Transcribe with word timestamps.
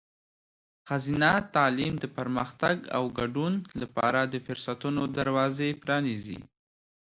ښځینه 0.87 1.31
تعلیم 1.55 1.93
د 1.99 2.05
پرمختګ 2.17 2.75
او 2.97 3.03
ګډون 3.19 3.53
لپاره 3.81 4.19
د 4.25 4.35
فرصتونو 4.45 5.01
دروازې 5.17 5.69
پرانیزي. 5.83 6.39